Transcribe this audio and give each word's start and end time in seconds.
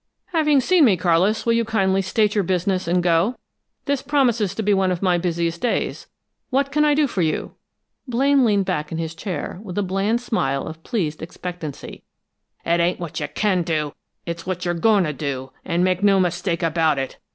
"Having 0.33 0.61
seen 0.61 0.85
me, 0.85 0.97
Carlis, 0.97 1.45
will 1.45 1.53
you 1.53 1.63
kindly 1.63 2.01
state 2.01 2.33
your 2.33 2.43
business 2.43 2.87
and 2.87 3.03
go? 3.03 3.35
This 3.85 4.01
promises 4.01 4.55
to 4.55 4.63
be 4.63 4.73
one 4.73 4.91
of 4.91 5.03
my 5.03 5.19
busiest 5.19 5.61
days. 5.61 6.07
What 6.49 6.71
can 6.71 6.83
I 6.83 6.95
do 6.95 7.05
for 7.05 7.21
you?" 7.21 7.53
Blaine 8.07 8.43
leaned 8.43 8.65
back 8.65 8.91
in 8.91 8.97
his 8.97 9.13
chair, 9.13 9.59
with 9.61 9.77
a 9.77 9.83
bland 9.83 10.19
smile 10.19 10.65
of 10.65 10.81
pleased 10.81 11.21
expectancy. 11.21 12.01
"It 12.65 12.79
ain't 12.79 12.99
what 12.99 13.19
you 13.19 13.27
can 13.27 13.61
do; 13.61 13.93
it's 14.25 14.43
what 14.43 14.65
you're 14.65 14.73
goin' 14.73 15.03
to 15.03 15.13
do, 15.13 15.51
and 15.63 15.83
no 16.01 16.19
mistake 16.19 16.63
about 16.63 16.97
it!" 16.97 17.19